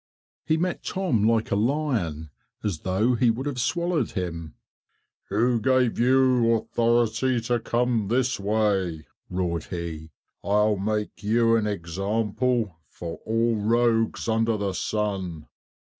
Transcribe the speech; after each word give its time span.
He 0.47 0.57
met 0.57 0.83
Tom 0.83 1.29
like 1.29 1.51
a 1.51 1.55
lion 1.55 2.31
as 2.63 2.79
though 2.79 3.13
he 3.13 3.29
would 3.29 3.45
have 3.45 3.61
swallowed 3.61 4.13
him. 4.13 4.55
"Who 5.29 5.61
gave 5.61 5.99
you 5.99 6.55
authority 6.55 7.39
to 7.41 7.59
come 7.59 8.07
this 8.07 8.39
way?" 8.39 9.05
roared 9.29 9.65
he. 9.65 10.09
"I'll 10.43 10.77
make 10.77 11.21
you 11.21 11.55
an 11.55 11.67
example 11.67 12.79
for 12.87 13.17
all 13.27 13.57
rogues 13.57 14.27
under 14.27 14.57
the 14.57 14.73
sun. 14.73 15.47